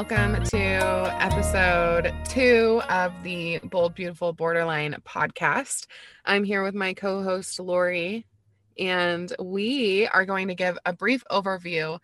[0.00, 5.86] Welcome to episode two of the Bold, Beautiful Borderline podcast.
[6.24, 8.24] I'm here with my co host, Lori,
[8.78, 11.98] and we are going to give a brief overview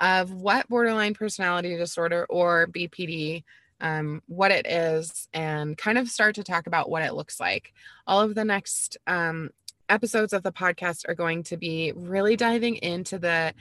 [0.00, 3.44] of what borderline personality disorder or BPD
[3.80, 7.72] um, what it is and kind of start to talk about what it looks like.
[8.08, 9.50] All of the next um,
[9.88, 13.54] episodes of the podcast are going to be really diving into the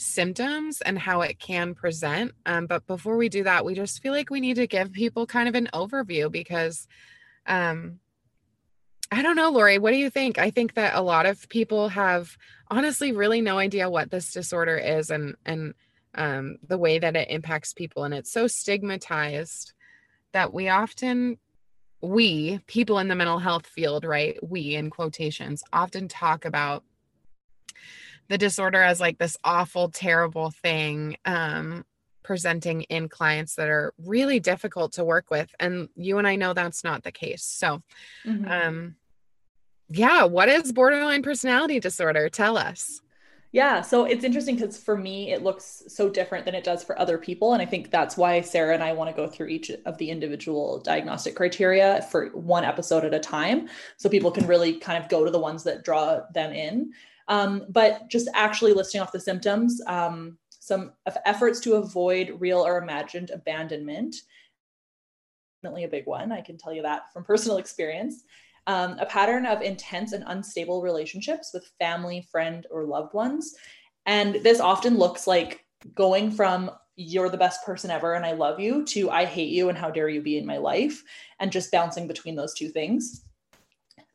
[0.00, 2.32] symptoms and how it can present.
[2.46, 5.26] Um, but before we do that, we just feel like we need to give people
[5.26, 6.88] kind of an overview because
[7.46, 8.00] um,
[9.12, 10.38] I don't know, Lori, what do you think?
[10.38, 12.36] I think that a lot of people have
[12.68, 15.74] honestly really no idea what this disorder is and and
[16.14, 19.72] um, the way that it impacts people, and it's so stigmatized
[20.32, 21.38] that we often
[22.00, 24.38] we people in the mental health field, right?
[24.42, 26.84] We in quotations often talk about
[28.30, 31.18] the disorder as like this awful, terrible thing.
[31.26, 31.84] Um,
[32.22, 36.52] presenting in clients that are really difficult to work with and you and I know
[36.52, 37.42] that's not the case.
[37.42, 37.82] So
[38.24, 38.46] mm-hmm.
[38.46, 38.94] um
[39.88, 42.28] yeah, what is borderline personality disorder?
[42.28, 43.00] Tell us.
[43.52, 46.96] Yeah, so it's interesting because for me, it looks so different than it does for
[47.00, 47.52] other people.
[47.52, 50.08] And I think that's why Sarah and I want to go through each of the
[50.08, 53.68] individual diagnostic criteria for one episode at a time.
[53.96, 56.92] So people can really kind of go to the ones that draw them in.
[57.30, 60.92] Um, but just actually listing off the symptoms, um, some
[61.24, 64.14] efforts to avoid real or imagined abandonment.
[65.62, 66.32] Definitely a big one.
[66.32, 68.24] I can tell you that from personal experience
[68.66, 73.54] um, a pattern of intense and unstable relationships with family, friend, or loved ones.
[74.06, 75.64] And this often looks like
[75.94, 79.70] going from you're the best person ever and I love you to I hate you
[79.70, 81.02] and how dare you be in my life
[81.38, 83.24] and just bouncing between those two things.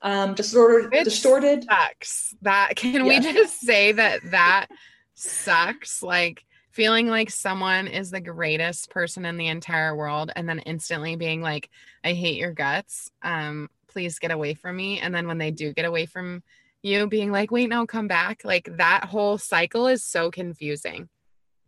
[0.01, 1.63] Um, distorted, Which distorted.
[1.63, 2.35] Sucks.
[2.41, 3.07] That can yeah.
[3.07, 4.67] we just say that that
[5.15, 6.03] sucks?
[6.03, 11.15] Like feeling like someone is the greatest person in the entire world and then instantly
[11.15, 11.69] being like,
[12.03, 13.09] I hate your guts.
[13.23, 16.43] Um, please get away from me and then when they do get away from
[16.83, 21.07] you being like wait no come back like that whole cycle is so confusing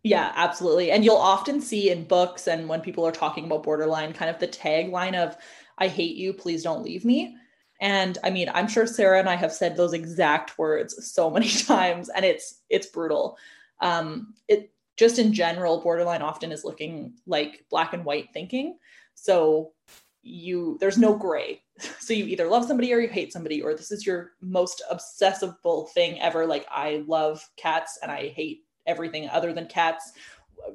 [0.03, 4.11] yeah absolutely and you'll often see in books and when people are talking about borderline
[4.11, 5.37] kind of the tagline of
[5.77, 7.35] i hate you please don't leave me
[7.79, 11.49] and i mean i'm sure sarah and i have said those exact words so many
[11.49, 13.37] times and it's it's brutal.
[13.79, 18.77] Um it just in general borderline often is looking like black and white thinking.
[19.13, 19.73] So
[20.23, 21.61] you there's no gray.
[21.99, 25.53] So you either love somebody or you hate somebody or this is your most obsessive
[25.93, 26.47] thing ever.
[26.47, 30.13] Like i love cats and i hate everything other than cats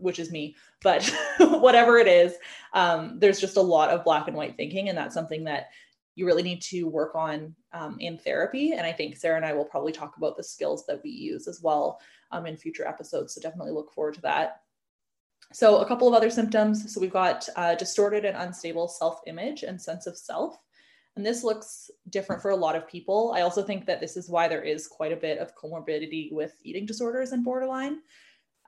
[0.01, 1.05] which is me but
[1.41, 2.35] whatever it is
[2.73, 5.71] um, there's just a lot of black and white thinking and that's something that
[6.15, 9.53] you really need to work on um, in therapy and i think sarah and i
[9.53, 12.01] will probably talk about the skills that we use as well
[12.31, 14.63] um, in future episodes so definitely look forward to that
[15.53, 16.93] so, a couple of other symptoms.
[16.93, 20.57] So, we've got uh, distorted and unstable self image and sense of self.
[21.15, 23.35] And this looks different for a lot of people.
[23.37, 26.55] I also think that this is why there is quite a bit of comorbidity with
[26.63, 27.99] eating disorders and borderline.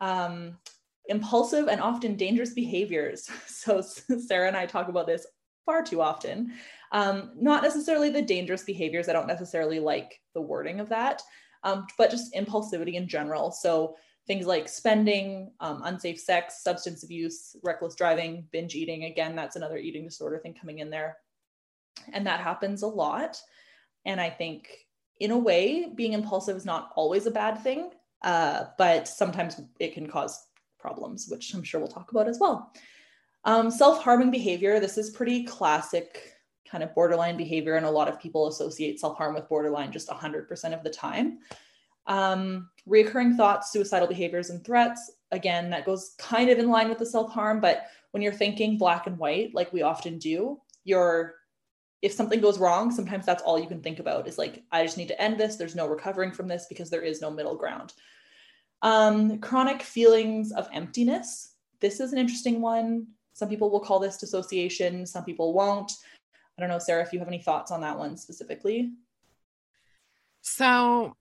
[0.00, 0.58] Um,
[1.06, 3.30] impulsive and often dangerous behaviors.
[3.46, 3.80] So,
[4.26, 5.26] Sarah and I talk about this
[5.64, 6.52] far too often.
[6.92, 11.22] Um, not necessarily the dangerous behaviors, I don't necessarily like the wording of that,
[11.64, 13.50] um, but just impulsivity in general.
[13.50, 19.04] So, things like spending, um, unsafe sex, substance abuse, reckless driving, binge eating.
[19.04, 21.18] Again, that's another eating disorder thing coming in there.
[22.12, 23.38] And that happens a lot.
[24.06, 24.68] And I think,
[25.20, 27.90] in a way, being impulsive is not always a bad thing,
[28.22, 30.46] uh, but sometimes it can cause
[30.78, 32.72] problems, which I'm sure we'll talk about as well.
[33.44, 36.34] Um, Self harming behavior this is pretty classic
[36.74, 40.08] kind of borderline behavior, and a lot of people associate self harm with borderline just
[40.08, 41.38] 100% of the time.
[42.06, 45.12] Um, reoccurring thoughts, suicidal behaviors, and threats.
[45.30, 48.76] Again, that goes kind of in line with the self harm, but when you're thinking
[48.76, 51.36] black and white, like we often do, you're
[52.02, 54.98] if something goes wrong, sometimes that's all you can think about is like, I just
[54.98, 55.56] need to end this.
[55.56, 57.94] There's no recovering from this because there is no middle ground.
[58.82, 61.54] Um, chronic feelings of emptiness.
[61.80, 63.06] This is an interesting one.
[63.34, 65.92] Some people will call this dissociation, some people won't.
[66.56, 68.92] I don't know, Sarah, if you have any thoughts on that one specifically.
[70.40, 71.16] So,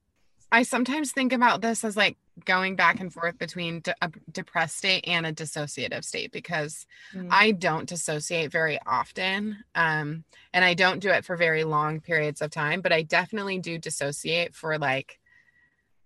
[0.52, 2.16] I sometimes think about this as like
[2.46, 7.28] going back and forth between a depressed state and a dissociative state because mm.
[7.32, 9.58] I don't dissociate very often.
[9.74, 10.24] Um,
[10.54, 13.80] and I don't do it for very long periods of time, but I definitely do
[13.80, 15.20] dissociate for like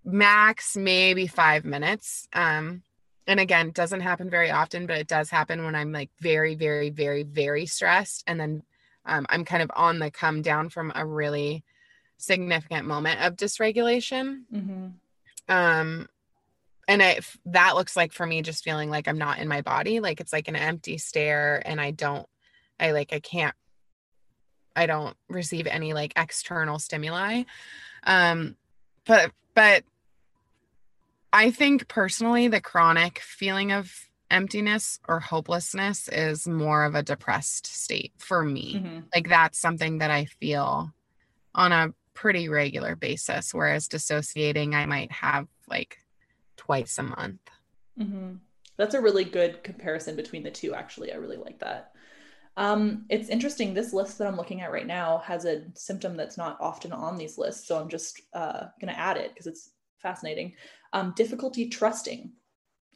[0.06, 2.30] max maybe five minutes.
[2.32, 2.84] Um,
[3.28, 6.56] and again, it doesn't happen very often, but it does happen when I'm like very,
[6.56, 8.24] very, very, very stressed.
[8.26, 8.64] And then
[9.06, 11.64] um, I'm kind of on the come down from a really
[12.18, 14.44] significant moment of dysregulation.
[14.54, 14.88] Mm-hmm.
[15.50, 16.08] Um,
[16.88, 20.00] and it that looks like for me just feeling like i'm not in my body
[20.00, 22.26] like it's like an empty stare and i don't
[22.80, 23.56] i like i can't
[24.76, 27.44] i don't receive any like external stimuli
[28.06, 28.56] um
[29.06, 29.84] but but
[31.38, 33.92] i think personally the chronic feeling of
[34.30, 39.00] emptiness or hopelessness is more of a depressed state for me Mm-hmm.
[39.16, 40.92] like that's something that i feel
[41.56, 45.98] on a pretty regular basis whereas dissociating i might have like
[46.58, 47.40] twice a month
[47.98, 48.34] hmm
[48.78, 51.12] That's a really good comparison between the two, actually.
[51.12, 51.82] I really like that.
[52.56, 53.74] Um, it's interesting.
[53.74, 57.18] This list that I'm looking at right now has a symptom that's not often on
[57.18, 57.68] these lists.
[57.68, 60.54] So I'm just uh, going to add it because it's fascinating.
[60.94, 62.32] Um, difficulty trusting.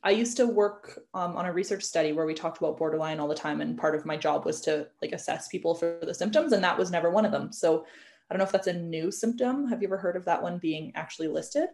[0.04, 3.28] I used to work um, on a research study where we talked about borderline all
[3.28, 6.54] the time, and part of my job was to like assess people for the symptoms,
[6.54, 7.52] and that was never one of them.
[7.52, 7.86] So
[8.30, 9.68] I don't know if that's a new symptom.
[9.68, 11.70] Have you ever heard of that one being actually listed?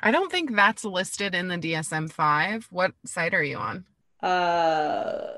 [0.00, 2.68] I don't think that's listed in the DSM 5.
[2.70, 3.84] What site are you on?
[4.22, 5.28] uh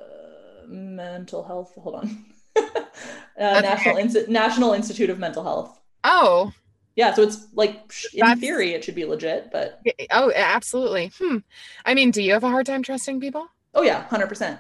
[0.69, 2.25] mental health hold on
[2.57, 6.53] uh, national Insti- national institute of mental health Oh,
[6.97, 11.13] yeah so it's like in That's- theory it should be legit but oh, absolutely.
[11.19, 11.39] Hmm.
[11.85, 13.47] I mean, do you have a hard time trusting people?
[13.75, 14.59] oh yeah 100%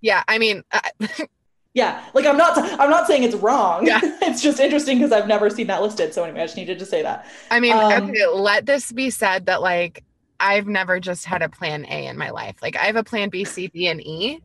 [0.00, 0.80] Yeah, I mean, uh,
[1.74, 3.98] yeah like i'm not i'm not saying it's wrong Yeah.
[4.02, 6.84] it's just interesting because i've never seen that listed so anyway i just needed to
[6.84, 10.04] say that I mean, Um, okay, let this be said that like
[10.38, 12.56] I've never just had a plan A in my life.
[12.62, 14.40] Like I have a plan B, C, D, and E.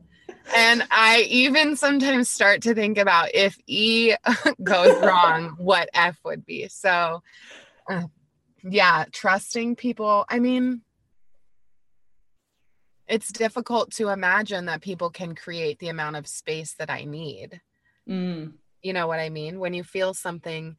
[0.55, 4.13] And I even sometimes start to think about if E
[4.63, 6.67] goes wrong, what F would be.
[6.67, 7.21] So,
[7.89, 8.03] uh,
[8.63, 10.25] yeah, trusting people.
[10.29, 10.81] I mean,
[13.07, 17.61] it's difficult to imagine that people can create the amount of space that I need.
[18.09, 19.59] Mm, You know what I mean?
[19.59, 20.75] When you feel something,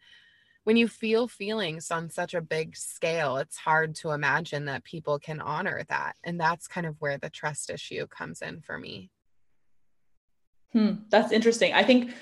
[0.64, 5.18] when you feel feelings on such a big scale, it's hard to imagine that people
[5.18, 6.16] can honor that.
[6.24, 9.10] And that's kind of where the trust issue comes in for me.
[10.72, 11.72] Hmm, that's interesting.
[11.72, 12.12] I think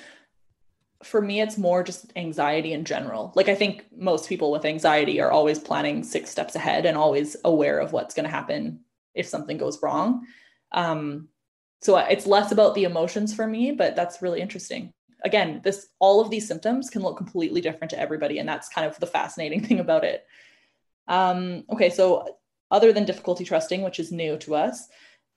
[1.03, 3.33] for me it's more just anxiety in general.
[3.35, 7.37] Like i think most people with anxiety are always planning six steps ahead and always
[7.45, 8.81] aware of what's going to happen
[9.15, 10.27] if something goes wrong.
[10.73, 11.29] Um
[11.83, 14.93] so it's less about the emotions for me but that's really interesting.
[15.25, 18.87] Again this all of these symptoms can look completely different to everybody and that's kind
[18.87, 20.25] of the fascinating thing about it.
[21.09, 22.37] Um okay so
[22.71, 24.89] other than difficulty trusting which is new to us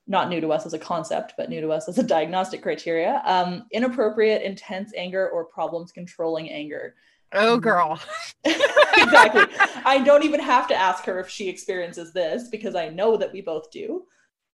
[0.09, 3.21] not new to us as a concept, but new to us as a diagnostic criteria.
[3.23, 6.95] Um, inappropriate, intense anger, or problems controlling anger.
[7.31, 8.01] Oh, girl.
[8.43, 9.45] exactly.
[9.85, 13.31] I don't even have to ask her if she experiences this because I know that
[13.31, 14.05] we both do.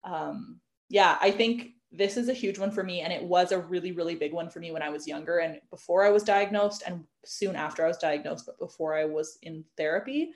[0.03, 0.59] Um,
[0.89, 3.01] yeah, I think this is a huge one for me.
[3.01, 5.61] And it was a really, really big one for me when I was younger and
[5.69, 9.63] before I was diagnosed and soon after I was diagnosed, but before I was in
[9.77, 10.31] therapy.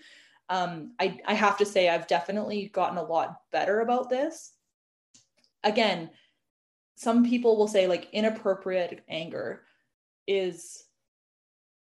[0.49, 4.53] Um, I, I have to say, I've definitely gotten a lot better about this.
[5.63, 6.09] Again,
[6.95, 9.63] some people will say like inappropriate anger
[10.27, 10.83] is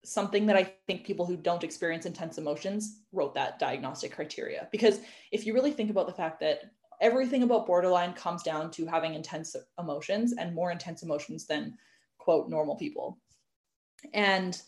[0.05, 4.69] something that I think people who don't experience intense emotions wrote that diagnostic criteria.
[4.71, 5.00] Because
[5.32, 9.15] if you really think about the fact that everything about borderline comes down to having
[9.15, 11.77] intense emotions and more intense emotions than
[12.19, 13.19] quote normal people.
[14.13, 14.60] And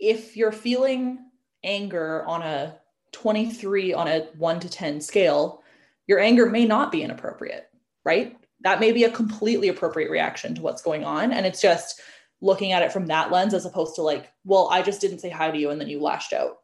[0.00, 1.18] if you're feeling
[1.64, 2.76] anger on a
[3.12, 5.62] 23 on a 1 to 10 scale,
[6.06, 7.69] your anger may not be inappropriate,
[8.10, 8.36] right?
[8.62, 11.32] That may be a completely appropriate reaction to what's going on.
[11.32, 12.00] And it's just
[12.40, 15.30] looking at it from that lens as opposed to like, well, I just didn't say
[15.30, 16.56] hi to you and then you lashed out.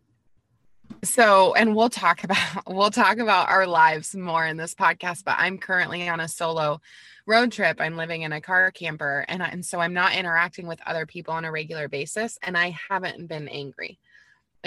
[1.03, 5.35] so and we'll talk about we'll talk about our lives more in this podcast but
[5.37, 6.79] i'm currently on a solo
[7.27, 7.79] road trip.
[7.79, 11.05] I'm living in a car camper and, I, and so i'm not interacting with other
[11.05, 13.99] people on a regular basis and i haven't been angry.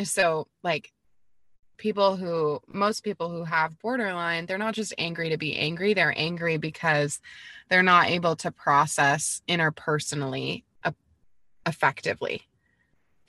[0.05, 0.93] So like
[1.77, 6.15] people who most people who have borderline they're not just angry to be angry they're
[6.17, 7.21] angry because
[7.71, 10.65] they're not able to process interpersonally
[11.67, 12.43] effectively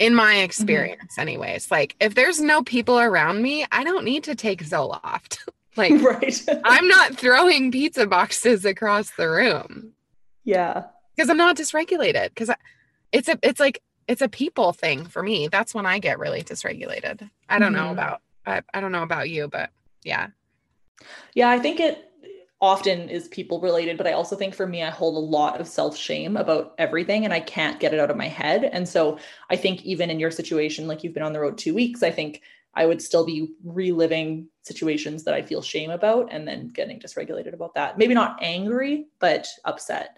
[0.01, 1.21] in my experience mm-hmm.
[1.21, 5.37] anyways like if there's no people around me i don't need to take zoloft.
[5.77, 6.37] Like right.
[6.65, 9.93] I'm not throwing pizza boxes across the room.
[10.43, 10.87] Yeah.
[11.15, 12.51] Because i'm not dysregulated because
[13.13, 15.47] it's a it's like it's a people thing for me.
[15.47, 17.29] That's when i get really dysregulated.
[17.47, 17.85] I don't mm-hmm.
[17.85, 19.69] know about I, I don't know about you but
[20.03, 20.27] yeah.
[21.33, 22.10] Yeah i think it
[22.61, 25.67] often is people related, but I also think for me, I hold a lot of
[25.67, 28.65] self shame about everything and I can't get it out of my head.
[28.65, 29.17] And so
[29.49, 32.11] I think even in your situation, like you've been on the road two weeks, I
[32.11, 32.41] think
[32.73, 37.53] I would still be reliving situations that I feel shame about and then getting dysregulated
[37.53, 37.97] about that.
[37.97, 40.17] Maybe not angry, but upset.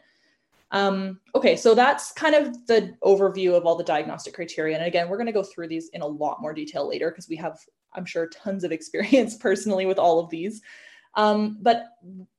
[0.71, 4.75] Um, okay, so that's kind of the overview of all the diagnostic criteria.
[4.75, 7.29] And again, we're going to go through these in a lot more detail later because
[7.29, 7.59] we have,
[7.93, 10.61] I'm sure, tons of experience personally with all of these.
[11.15, 11.85] Um, but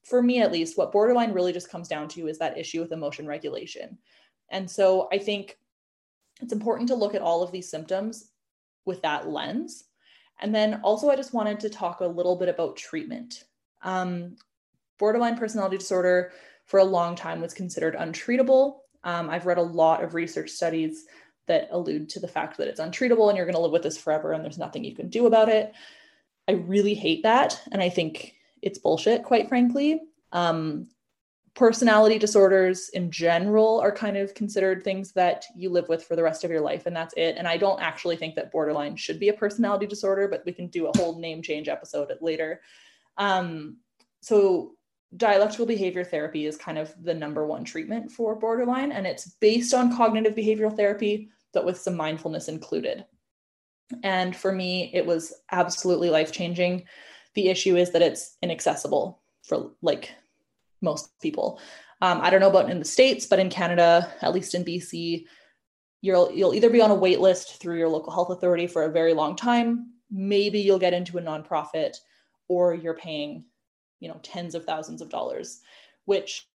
[0.02, 2.92] for me, at least, what borderline really just comes down to is that issue with
[2.92, 3.98] emotion regulation.
[4.50, 5.58] And so I think
[6.40, 8.30] it's important to look at all of these symptoms
[8.84, 9.84] with that lens.
[10.40, 13.44] And then also, I just wanted to talk a little bit about treatment.
[13.82, 14.36] Um,
[14.98, 16.32] borderline personality disorder
[16.66, 18.78] for a long time was considered untreatable.
[19.04, 21.06] Um, I've read a lot of research studies
[21.46, 23.98] that allude to the fact that it's untreatable and you're going to live with this
[23.98, 25.72] forever and there's nothing you can do about it.
[26.48, 27.60] I really hate that.
[27.70, 28.34] And I think
[28.64, 30.00] it's bullshit, quite frankly.
[30.32, 30.88] Um,
[31.54, 36.22] personality disorders in general are kind of considered things that you live with for the
[36.22, 37.36] rest of your life, and that's it.
[37.38, 40.66] And I don't actually think that borderline should be a personality disorder, but we can
[40.66, 42.60] do a whole name change episode later.
[43.18, 43.76] Um,
[44.20, 44.72] so,
[45.16, 49.74] dialectical behavior therapy is kind of the number one treatment for borderline, and it's based
[49.74, 53.04] on cognitive behavioral therapy, but with some mindfulness included.
[54.02, 56.84] And for me, it was absolutely life changing.
[57.34, 60.12] The issue is that it's inaccessible for like
[60.80, 61.60] most people.
[62.00, 65.26] Um, I don't know about in the States, but in Canada, at least in BC,
[66.00, 68.92] you'll you'll either be on a wait list through your local health authority for a
[68.92, 69.92] very long time.
[70.10, 71.96] Maybe you'll get into a nonprofit,
[72.48, 73.44] or you're paying,
[74.00, 75.60] you know, tens of thousands of dollars,
[76.04, 76.46] which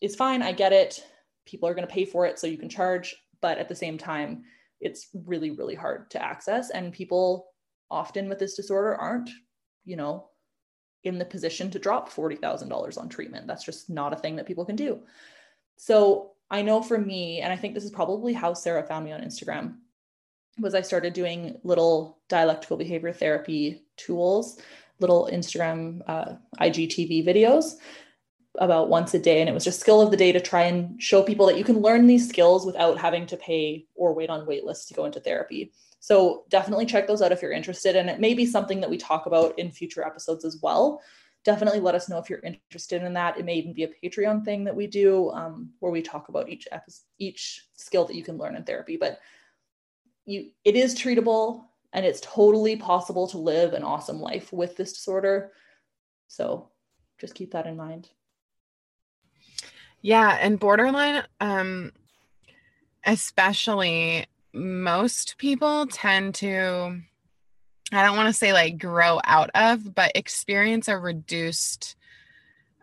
[0.00, 0.42] is fine.
[0.42, 1.06] I get it.
[1.46, 3.14] People are going to pay for it, so you can charge.
[3.40, 4.42] But at the same time,
[4.80, 6.70] it's really, really hard to access.
[6.70, 7.46] And people
[7.90, 9.30] often with this disorder aren't
[9.86, 10.28] you know,
[11.04, 13.46] in the position to drop $40,000 on treatment.
[13.46, 15.00] That's just not a thing that people can do.
[15.76, 19.12] So I know for me, and I think this is probably how Sarah found me
[19.12, 19.76] on Instagram,
[20.58, 24.58] was I started doing little dialectical behavior therapy tools,
[25.00, 27.74] little Instagram uh, IGTV videos
[28.58, 29.40] about once a day.
[29.40, 31.64] And it was just skill of the day to try and show people that you
[31.64, 35.04] can learn these skills without having to pay or wait on wait lists to go
[35.04, 35.72] into therapy.
[36.00, 37.96] So definitely check those out if you're interested.
[37.96, 41.00] And it may be something that we talk about in future episodes as well.
[41.44, 43.38] Definitely let us know if you're interested in that.
[43.38, 46.48] It may even be a Patreon thing that we do um, where we talk about
[46.48, 46.66] each
[47.18, 48.96] each skill that you can learn in therapy.
[48.96, 49.20] But
[50.24, 54.92] you, it is treatable and it's totally possible to live an awesome life with this
[54.92, 55.52] disorder.
[56.28, 56.70] So
[57.18, 58.10] just keep that in mind.
[60.02, 61.92] Yeah, and borderline, um,
[63.04, 64.26] especially
[64.56, 67.00] most people tend to
[67.92, 71.94] I don't want to say like grow out of, but experience a reduced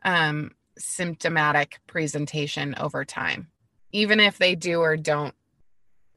[0.04, 3.50] um, symptomatic presentation over time,
[3.92, 5.36] even if they do or don't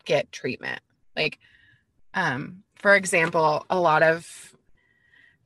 [0.04, 0.80] get treatment.
[1.16, 1.40] Like,
[2.14, 4.54] um, for example, a lot of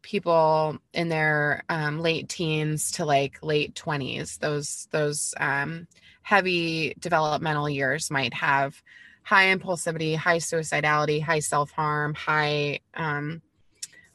[0.02, 5.86] people in their um, late teens to like late 20s, those those um,
[6.22, 8.82] heavy developmental years might have
[9.22, 13.42] high impulsivity, high suicidality, high self harm, high um,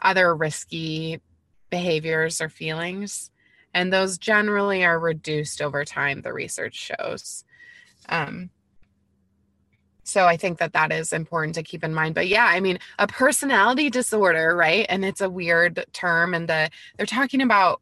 [0.02, 1.22] other risky
[1.70, 3.32] behaviors or feelings.
[3.74, 7.44] And those generally are reduced over time, the research shows.
[8.08, 8.50] Um,
[10.06, 12.16] so I think that that is important to keep in mind.
[12.16, 14.86] But yeah, I mean, a personality disorder, right?
[14.88, 17.82] And it's a weird term, and the they're talking about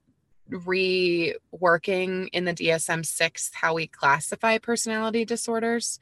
[0.49, 5.99] reworking in the DSM six how we classify personality disorders.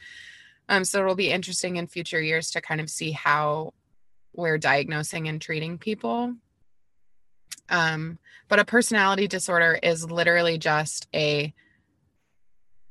[0.72, 3.74] Um, so it'll be interesting in future years to kind of see how
[4.34, 6.34] we're diagnosing and treating people.
[7.68, 11.54] Um, but a personality disorder is literally just a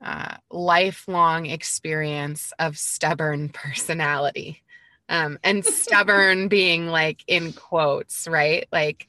[0.02, 4.62] uh, lifelong experience of stubborn personality.
[5.08, 8.68] Um, and stubborn being like in quotes, right?
[8.70, 9.08] Like,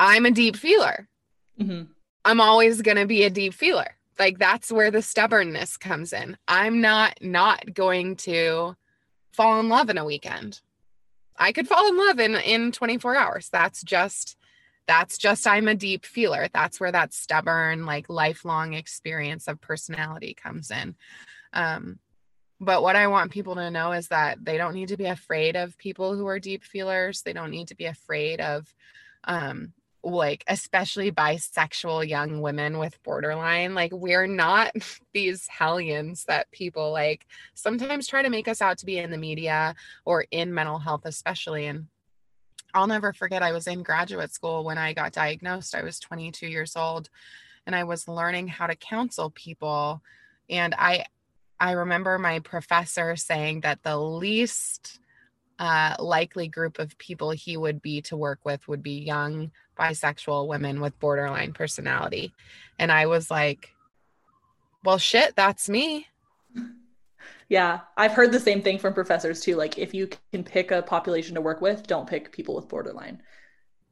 [0.00, 1.08] I'm a deep feeler.
[1.60, 1.92] Mm-hmm.
[2.24, 6.36] I'm always going to be a deep feeler like that's where the stubbornness comes in.
[6.46, 8.76] I'm not not going to
[9.32, 10.60] fall in love in a weekend.
[11.36, 13.48] I could fall in love in in 24 hours.
[13.50, 14.36] That's just
[14.86, 16.48] that's just i'm a deep feeler.
[16.52, 20.94] That's where that stubborn like lifelong experience of personality comes in.
[21.52, 21.98] Um
[22.60, 25.56] but what I want people to know is that they don't need to be afraid
[25.56, 27.22] of people who are deep feelers.
[27.22, 28.72] They don't need to be afraid of
[29.24, 29.72] um
[30.04, 34.72] like especially bisexual young women with borderline like we're not
[35.14, 39.18] these hellions that people like sometimes try to make us out to be in the
[39.18, 41.66] media or in mental health especially.
[41.66, 41.86] And
[42.72, 45.74] I'll never forget I was in graduate school when I got diagnosed.
[45.74, 47.08] I was 22 years old
[47.66, 50.02] and I was learning how to counsel people.
[50.50, 51.06] And I
[51.60, 54.98] I remember my professor saying that the least
[55.58, 60.46] uh, likely group of people he would be to work with would be young bisexual
[60.48, 62.32] women with borderline personality.
[62.78, 63.70] And I was like,
[64.84, 66.06] well, shit, that's me.
[67.48, 69.56] Yeah, I've heard the same thing from professors too.
[69.56, 73.22] Like, if you can pick a population to work with, don't pick people with borderline.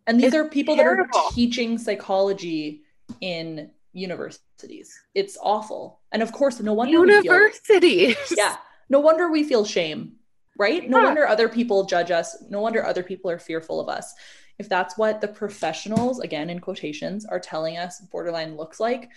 [0.07, 1.05] And these it's are people terrible.
[1.13, 2.83] that are teaching psychology
[3.21, 4.99] in universities.
[5.15, 6.01] It's awful.
[6.11, 8.17] And of course, no wonder universities.
[8.17, 8.57] Feel, yeah,
[8.89, 10.17] no wonder we feel shame,
[10.59, 10.89] right?
[10.89, 12.45] No wonder other people judge us.
[12.49, 14.15] No wonder other people are fearful of us
[14.59, 19.11] if that's what the professionals, again in quotations, are telling us borderline looks like,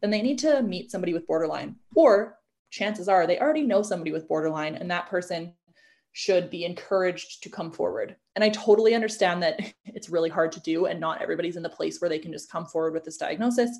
[0.00, 1.76] then they need to meet somebody with borderline.
[1.94, 2.38] Or
[2.70, 5.52] chances are they already know somebody with borderline and that person
[6.12, 8.16] should be encouraged to come forward.
[8.34, 11.68] And I totally understand that it's really hard to do and not everybody's in the
[11.68, 13.70] place where they can just come forward with this diagnosis.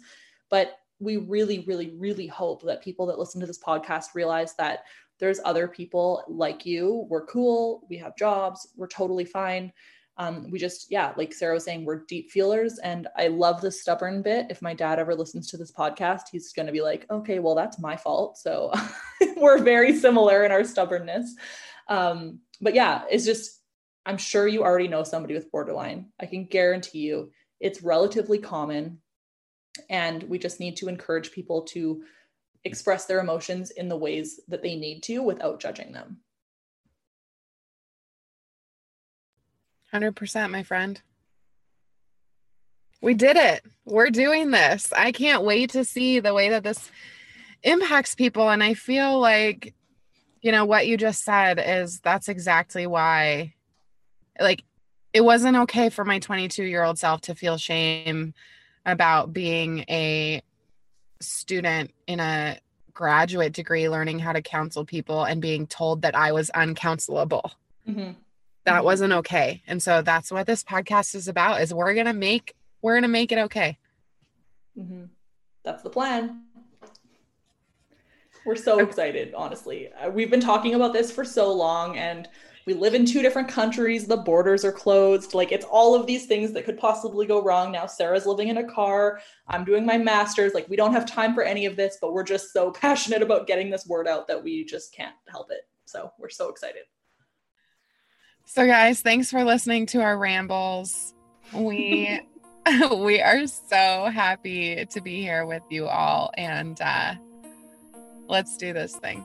[0.51, 4.81] But we really, really, really hope that people that listen to this podcast realize that
[5.19, 7.07] there's other people like you.
[7.09, 7.87] We're cool.
[7.89, 8.69] We have jobs.
[8.77, 9.73] We're totally fine.
[10.19, 12.79] Um, we just yeah like sarah was saying we're deep feelers.
[12.79, 14.47] And i love the stubborn bit.
[14.49, 17.55] If my dad ever listens to this podcast he's going to be like okay well
[17.55, 18.39] that's my fault.
[18.39, 18.73] So
[19.37, 21.35] we're very similar in our stubbornness.
[21.89, 23.61] Um, but yeah it's just
[24.07, 26.07] i'm sure you already know somebody with borderline.
[26.19, 27.31] I can guarantee you
[27.61, 28.99] it's relatively common.
[29.91, 32.03] And we just need to encourage people to
[32.67, 36.19] express their emotions in the ways that they need to without judging them
[39.93, 41.01] 100%, my friend.
[43.01, 43.63] We did it.
[43.85, 44.93] We're doing this.
[44.93, 46.91] I can't wait to see the way that this
[47.63, 48.49] impacts people.
[48.51, 49.75] And I feel like,
[50.41, 53.55] you know, what you just said is that's exactly why,
[54.41, 54.65] like,
[55.13, 58.35] it wasn't okay for my 22 year old self to feel shame
[58.85, 60.43] about being a
[61.21, 62.59] student in a
[62.93, 67.51] graduate degree learning how to counsel people and being told that I was uncounselable.
[67.87, 68.13] Mm-hmm.
[68.65, 69.63] That wasn't okay.
[69.67, 73.33] And so that's what this podcast is about is we're gonna make we're gonna make
[73.33, 73.79] it okay.
[74.77, 75.05] Mm-hmm.
[75.65, 76.43] that's the plan.
[78.45, 79.93] We're so excited honestly.
[79.93, 82.29] Uh, we've been talking about this for so long and
[82.67, 84.07] we live in two different countries.
[84.07, 85.35] The borders are closed.
[85.35, 87.73] Like it's all of these things that could possibly go wrong.
[87.73, 89.21] Now sarah's living in a car.
[89.49, 90.53] I'm doing my masters.
[90.53, 93.47] Like we don't have time for any of this but we're just so passionate about
[93.47, 95.63] getting this word out that we just can't help it.
[95.85, 96.83] So we're so excited.
[98.49, 101.15] So, guys, thanks for listening to our rambles.
[101.53, 102.21] We
[102.97, 107.15] we are so happy to be here with you all, and uh,
[108.27, 109.25] let's do this thing.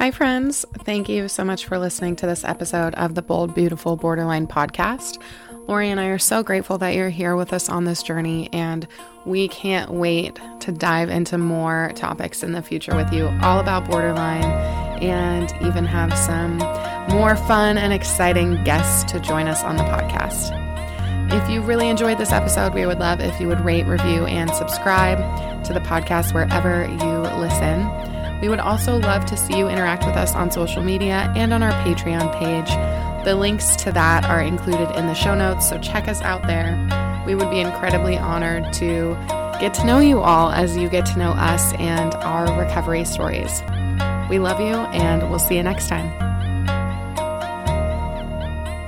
[0.00, 0.64] Hi, friends.
[0.78, 5.20] Thank you so much for listening to this episode of the Bold, Beautiful Borderline podcast.
[5.68, 8.88] Lori and I are so grateful that you're here with us on this journey, and
[9.26, 13.90] we can't wait to dive into more topics in the future with you, all about
[13.90, 14.42] borderline,
[15.02, 16.56] and even have some
[17.14, 20.56] more fun and exciting guests to join us on the podcast.
[21.30, 24.50] If you really enjoyed this episode, we would love if you would rate, review, and
[24.54, 25.18] subscribe
[25.66, 28.16] to the podcast wherever you listen.
[28.40, 31.62] We would also love to see you interact with us on social media and on
[31.62, 32.68] our Patreon page.
[33.24, 36.74] The links to that are included in the show notes, so check us out there.
[37.26, 39.14] We would be incredibly honored to
[39.60, 43.62] get to know you all as you get to know us and our recovery stories.
[44.30, 46.29] We love you, and we'll see you next time.